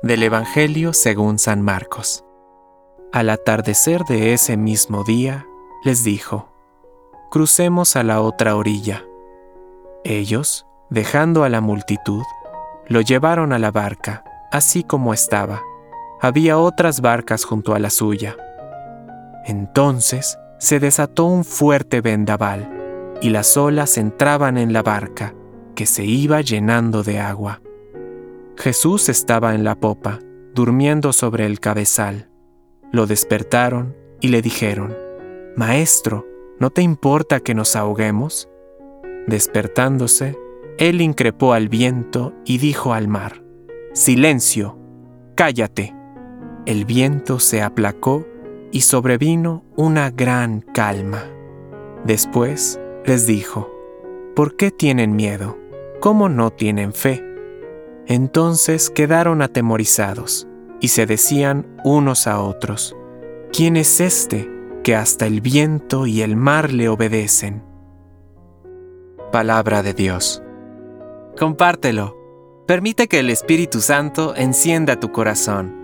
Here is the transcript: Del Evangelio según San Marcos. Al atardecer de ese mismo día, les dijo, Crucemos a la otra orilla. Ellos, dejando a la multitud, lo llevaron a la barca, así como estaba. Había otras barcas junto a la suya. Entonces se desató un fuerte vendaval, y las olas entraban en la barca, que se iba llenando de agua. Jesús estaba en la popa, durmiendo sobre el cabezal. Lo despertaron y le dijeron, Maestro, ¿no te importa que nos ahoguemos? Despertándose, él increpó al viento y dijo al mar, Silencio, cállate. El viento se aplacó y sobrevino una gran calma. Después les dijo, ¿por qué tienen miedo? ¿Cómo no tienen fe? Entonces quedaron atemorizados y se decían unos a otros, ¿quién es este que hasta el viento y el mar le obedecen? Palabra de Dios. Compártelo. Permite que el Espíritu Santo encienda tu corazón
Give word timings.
Del 0.00 0.22
Evangelio 0.22 0.92
según 0.92 1.38
San 1.38 1.62
Marcos. 1.62 2.24
Al 3.12 3.30
atardecer 3.30 4.02
de 4.04 4.32
ese 4.32 4.56
mismo 4.56 5.04
día, 5.04 5.46
les 5.84 6.02
dijo, 6.02 6.48
Crucemos 7.30 7.94
a 7.94 8.02
la 8.02 8.20
otra 8.20 8.56
orilla. 8.56 9.04
Ellos, 10.04 10.66
dejando 10.90 11.44
a 11.44 11.48
la 11.48 11.60
multitud, 11.60 12.22
lo 12.88 13.00
llevaron 13.00 13.52
a 13.52 13.58
la 13.58 13.70
barca, 13.70 14.24
así 14.50 14.82
como 14.82 15.14
estaba. 15.14 15.62
Había 16.20 16.58
otras 16.58 17.00
barcas 17.00 17.44
junto 17.44 17.74
a 17.74 17.78
la 17.78 17.90
suya. 17.90 18.36
Entonces 19.44 20.38
se 20.58 20.80
desató 20.80 21.26
un 21.26 21.44
fuerte 21.44 22.00
vendaval, 22.00 23.18
y 23.20 23.30
las 23.30 23.56
olas 23.56 23.98
entraban 23.98 24.58
en 24.58 24.72
la 24.72 24.82
barca, 24.82 25.34
que 25.76 25.86
se 25.86 26.04
iba 26.04 26.40
llenando 26.40 27.02
de 27.04 27.20
agua. 27.20 27.60
Jesús 28.62 29.08
estaba 29.08 29.56
en 29.56 29.64
la 29.64 29.74
popa, 29.74 30.20
durmiendo 30.54 31.12
sobre 31.12 31.46
el 31.46 31.58
cabezal. 31.58 32.30
Lo 32.92 33.08
despertaron 33.08 33.96
y 34.20 34.28
le 34.28 34.40
dijeron, 34.40 34.96
Maestro, 35.56 36.28
¿no 36.60 36.70
te 36.70 36.80
importa 36.80 37.40
que 37.40 37.56
nos 37.56 37.74
ahoguemos? 37.74 38.48
Despertándose, 39.26 40.38
él 40.78 41.00
increpó 41.00 41.54
al 41.54 41.68
viento 41.68 42.34
y 42.44 42.58
dijo 42.58 42.94
al 42.94 43.08
mar, 43.08 43.42
Silencio, 43.94 44.78
cállate. 45.34 45.92
El 46.64 46.84
viento 46.84 47.40
se 47.40 47.62
aplacó 47.62 48.24
y 48.70 48.82
sobrevino 48.82 49.64
una 49.74 50.12
gran 50.12 50.60
calma. 50.60 51.24
Después 52.04 52.80
les 53.06 53.26
dijo, 53.26 53.74
¿por 54.36 54.54
qué 54.54 54.70
tienen 54.70 55.16
miedo? 55.16 55.58
¿Cómo 55.98 56.28
no 56.28 56.52
tienen 56.52 56.92
fe? 56.92 57.31
Entonces 58.06 58.90
quedaron 58.90 59.42
atemorizados 59.42 60.46
y 60.80 60.88
se 60.88 61.06
decían 61.06 61.66
unos 61.84 62.26
a 62.26 62.40
otros, 62.40 62.96
¿quién 63.52 63.76
es 63.76 64.00
este 64.00 64.50
que 64.82 64.96
hasta 64.96 65.26
el 65.26 65.40
viento 65.40 66.06
y 66.06 66.22
el 66.22 66.36
mar 66.36 66.72
le 66.72 66.88
obedecen? 66.88 67.62
Palabra 69.30 69.82
de 69.82 69.94
Dios. 69.94 70.42
Compártelo. 71.38 72.16
Permite 72.66 73.08
que 73.08 73.20
el 73.20 73.30
Espíritu 73.30 73.80
Santo 73.80 74.34
encienda 74.36 75.00
tu 75.00 75.10
corazón 75.10 75.81